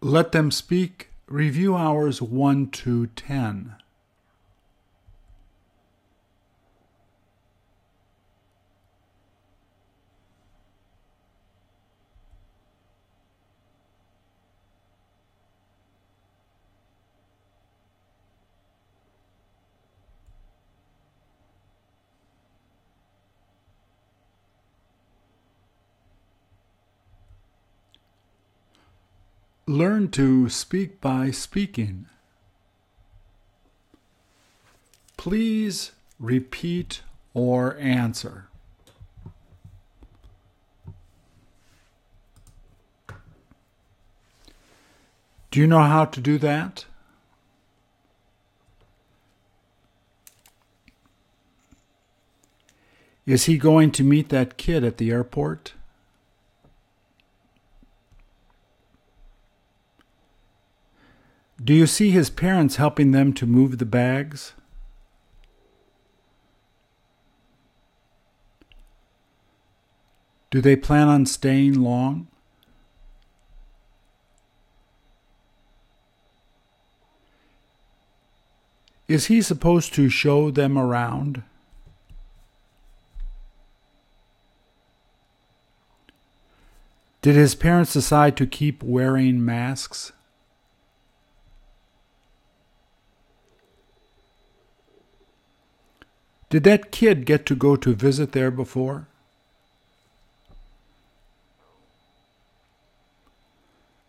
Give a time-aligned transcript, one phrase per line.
[0.00, 1.10] Let them speak.
[1.26, 3.74] Review hours 1 to 10.
[29.68, 32.06] Learn to speak by speaking.
[35.18, 37.02] Please repeat
[37.34, 38.48] or answer.
[45.50, 46.86] Do you know how to do that?
[53.26, 55.74] Is he going to meet that kid at the airport?
[61.68, 64.54] Do you see his parents helping them to move the bags?
[70.50, 72.28] Do they plan on staying long?
[79.06, 81.42] Is he supposed to show them around?
[87.20, 90.12] Did his parents decide to keep wearing masks?
[96.50, 99.06] Did that kid get to go to visit there before?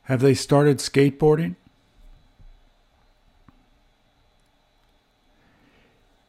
[0.03, 1.55] Have they started skateboarding?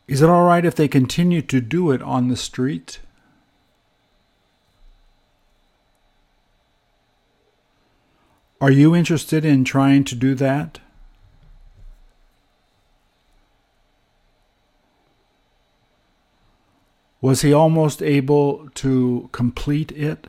[0.09, 2.99] Is it all right if they continue to do it on the street?
[8.61, 10.81] Are you interested in trying to do that?
[17.21, 20.29] Was he almost able to complete it?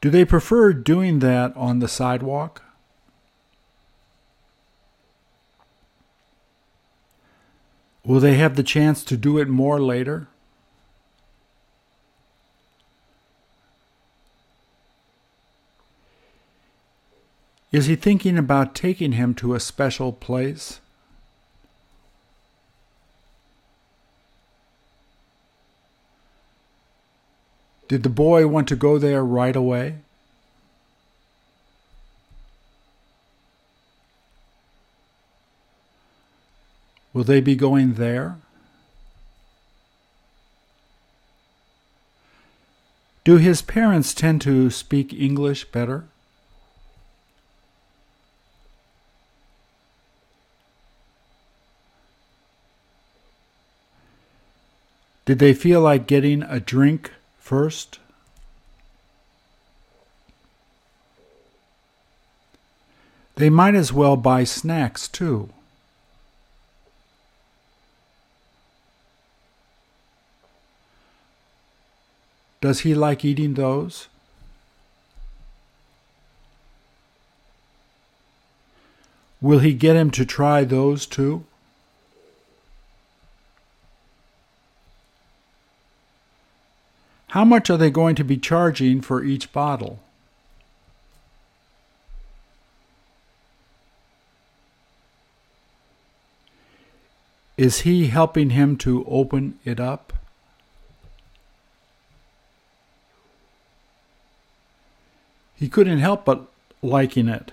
[0.00, 2.62] Do they prefer doing that on the sidewalk?
[8.04, 10.28] Will they have the chance to do it more later?
[17.70, 20.80] Is he thinking about taking him to a special place?
[27.88, 29.96] Did the boy want to go there right away?
[37.12, 38.36] Will they be going there?
[43.24, 46.04] Do his parents tend to speak English better?
[55.28, 57.98] Did they feel like getting a drink first?
[63.34, 65.50] They might as well buy snacks too.
[72.62, 74.08] Does he like eating those?
[79.42, 81.44] Will he get him to try those too?
[87.28, 90.00] How much are they going to be charging for each bottle?
[97.58, 100.12] Is he helping him to open it up?
[105.56, 106.46] He couldn't help but
[106.82, 107.52] liking it.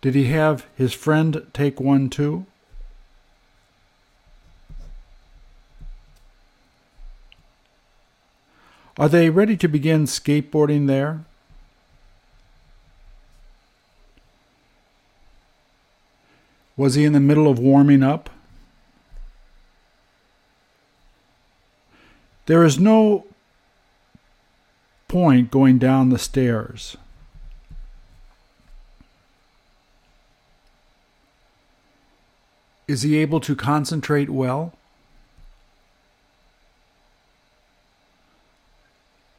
[0.00, 2.46] Did he have his friend take one too?
[8.98, 11.24] Are they ready to begin skateboarding there?
[16.76, 18.30] Was he in the middle of warming up?
[22.46, 23.26] There is no
[25.08, 26.96] point going down the stairs.
[32.86, 34.75] Is he able to concentrate well?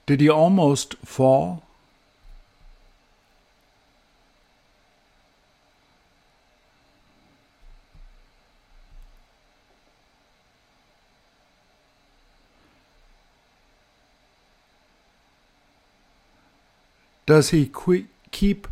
[0.08, 1.64] Did he almost fall?
[17.26, 17.70] Does he
[18.32, 18.70] keep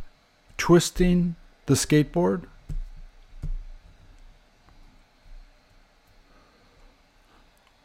[0.58, 1.36] twisting
[1.66, 2.44] the skateboard?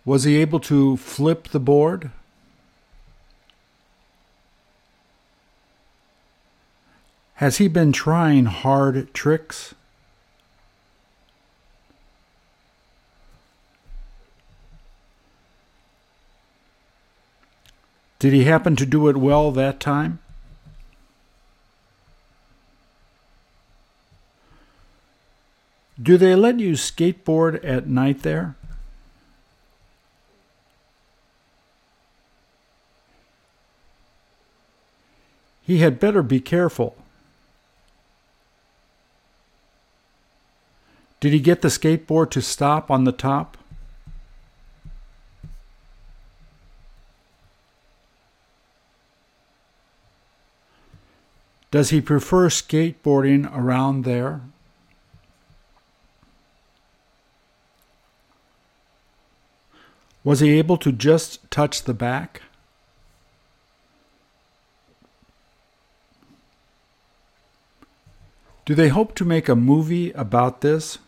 [0.05, 2.13] Was he able to flip the board?
[7.41, 9.75] Has he been trying hard tricks?
[18.19, 20.19] Did he happen to do it well that time?
[25.99, 28.55] Do they let you skateboard at night there?
[35.63, 36.99] He had better be careful.
[41.21, 43.59] Did he get the skateboard to stop on the top?
[51.71, 54.41] Does he prefer skateboarding around there?
[60.25, 62.43] Was he able to just touch the back?
[68.65, 70.99] Do they hope to make a movie about this?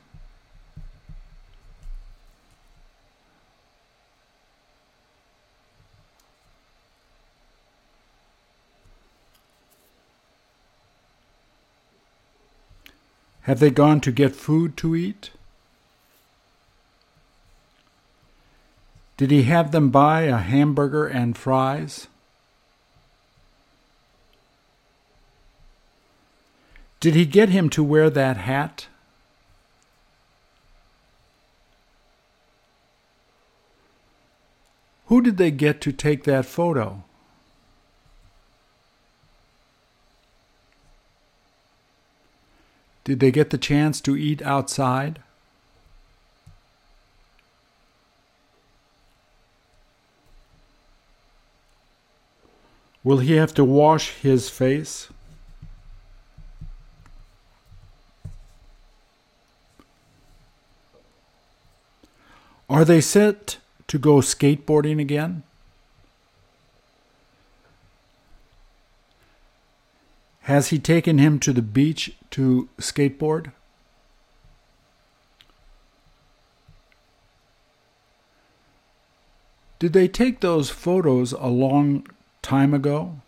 [13.43, 15.31] Have they gone to get food to eat?
[19.17, 22.09] Did he have them buy a hamburger and fries?
[27.01, 28.87] Did he get him to wear that hat?
[35.07, 37.03] Who did they get to take that photo?
[43.05, 45.21] Did they get the chance to eat outside?
[53.05, 55.09] Will he have to wash his face?
[62.71, 63.59] Are they set
[63.89, 65.43] to go skateboarding again?
[70.43, 73.53] Has he taken him to the beach to skateboard?
[79.79, 82.07] Did they take those photos a long
[82.41, 83.21] time ago?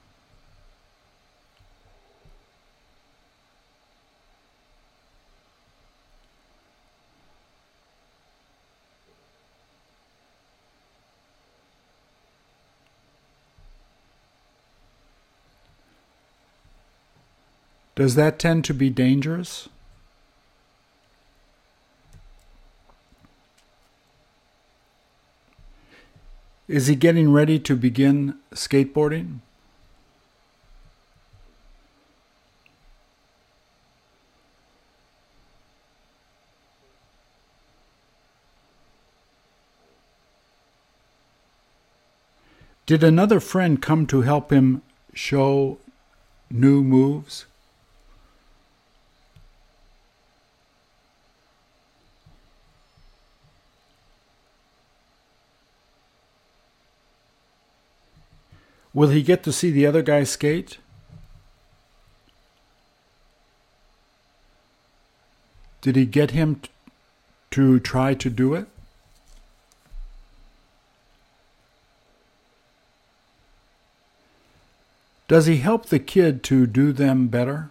[17.94, 19.68] Does that tend to be dangerous?
[26.66, 29.40] Is he getting ready to begin skateboarding?
[42.86, 44.82] Did another friend come to help him
[45.14, 45.78] show
[46.50, 47.46] new moves?
[58.94, 60.78] Will he get to see the other guy skate?
[65.80, 66.62] Did he get him
[67.50, 68.68] to try to do it?
[75.26, 77.70] Does he help the kid to do them better?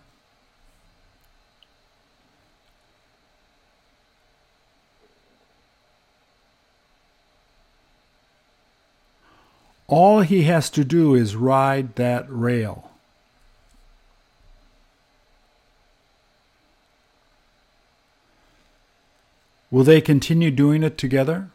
[9.96, 12.90] All he has to do is ride that rail.
[19.70, 21.52] Will they continue doing it together?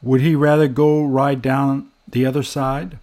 [0.00, 2.98] Would he rather go ride down the other side?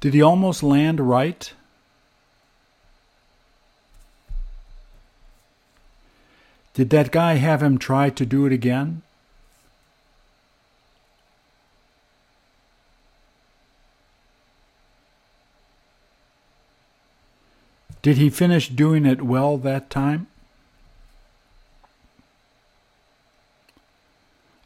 [0.00, 1.52] Did he almost land right?
[6.74, 9.02] Did that guy have him try to do it again?
[18.00, 20.28] Did he finish doing it well that time?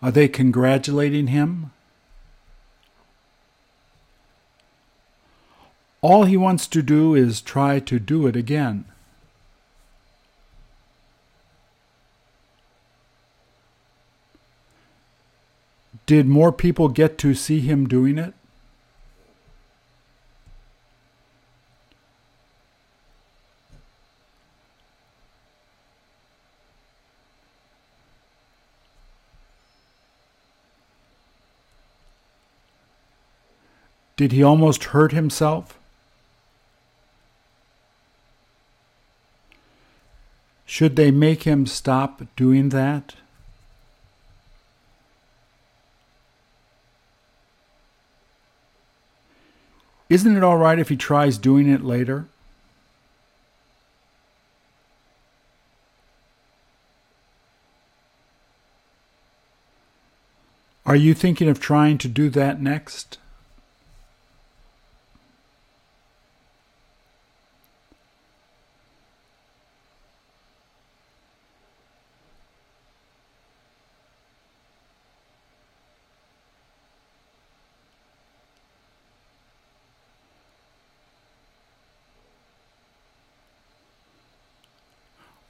[0.02, 1.70] Are they congratulating him?
[6.02, 8.86] All he wants to do is try to do it again.
[16.04, 18.34] Did more people get to see him doing it?
[34.16, 35.78] Did he almost hurt himself?
[40.72, 43.14] Should they make him stop doing that?
[50.08, 52.26] Isn't it all right if he tries doing it later?
[60.86, 63.18] Are you thinking of trying to do that next?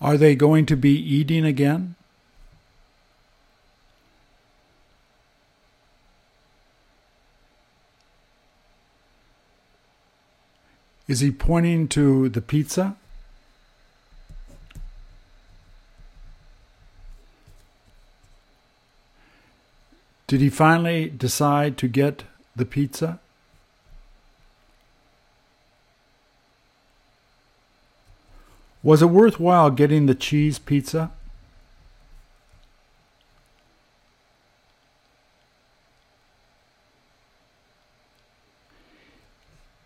[0.02, 1.94] Are they going to be eating again?
[11.06, 12.96] Is he pointing to the pizza?
[20.26, 22.24] Did he finally decide to get
[22.56, 23.20] the pizza?
[28.82, 31.12] Was it worthwhile getting the cheese pizza?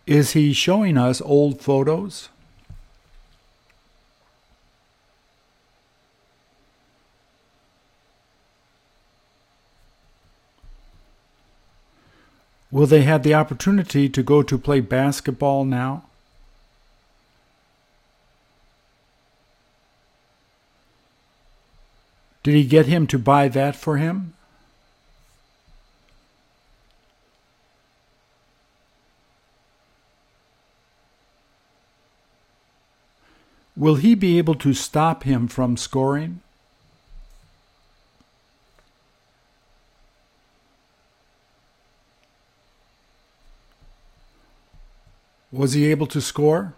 [0.06, 2.30] Is he showing us old photos?
[12.70, 16.05] Will they have the opportunity to go to play basketball now?
[22.46, 24.32] Did he get him to buy that for him?
[33.76, 36.40] Will he be able to stop him from scoring?
[45.50, 46.74] Was he able to score?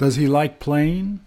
[0.00, 1.20] Does he like playing?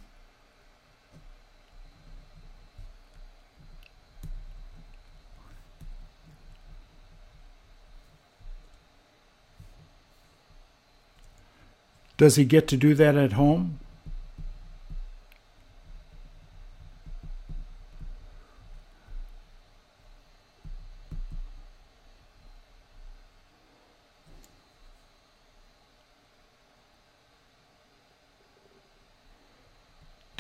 [12.18, 13.77] Does he get to do that at home?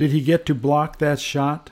[0.03, 1.69] Did he get to block that shot?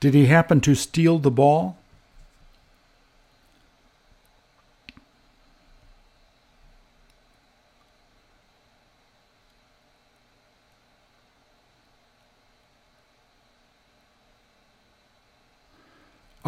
[0.00, 1.77] Did he happen to steal the ball?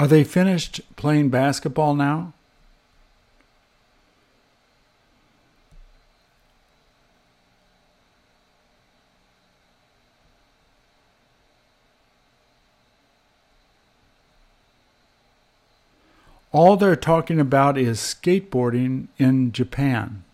[0.00, 2.32] Are they finished playing basketball now?
[16.50, 20.24] All they're talking about is skateboarding in Japan.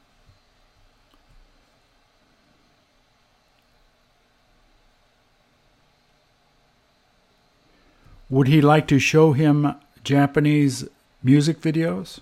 [8.29, 10.89] Would he like to show him Japanese
[11.23, 12.21] music videos?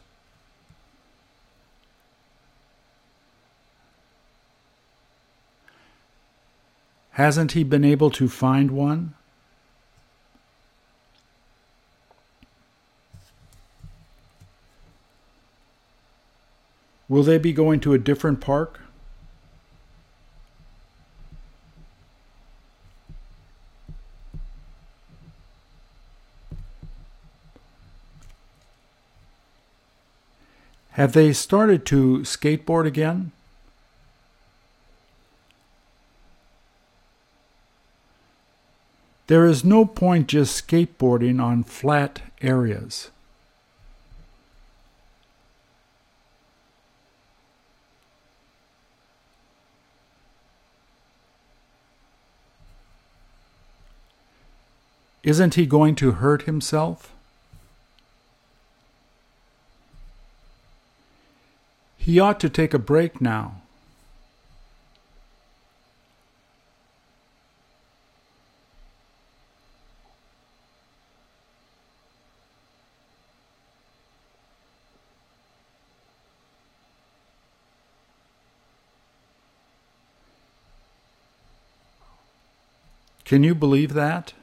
[7.12, 9.14] Hasn't he been able to find one?
[17.08, 18.80] Will they be going to a different park?
[31.04, 33.30] Have they started to skateboard again?
[39.26, 43.10] There is no point just skateboarding on flat areas.
[55.22, 57.12] Isn't he going to hurt himself?
[62.04, 63.62] He ought to take a break now.
[83.24, 84.34] Can you believe that?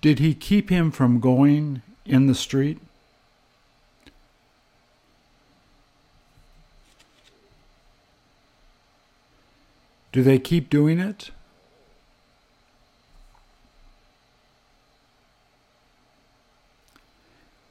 [0.00, 2.78] Did he keep him from going in the street?
[10.12, 11.30] Do they keep doing it?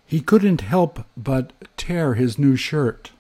[0.06, 3.12] He couldn't help but tear his new shirt.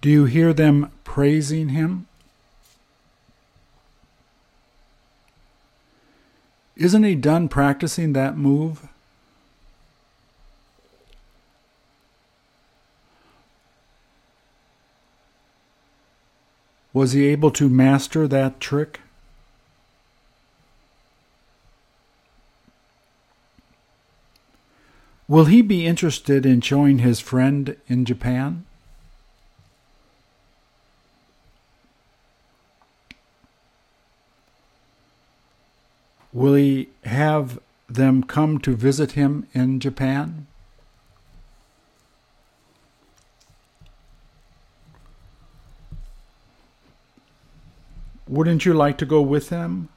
[0.00, 2.06] Do you hear them praising him?
[6.74, 8.88] Isn't he done practicing that move?
[16.94, 19.00] Was he able to master that trick?
[25.28, 28.64] Will he be interested in showing his friend in Japan?
[36.32, 40.46] Will he have them come to visit him in Japan?
[48.28, 49.88] Wouldn't you like to go with them?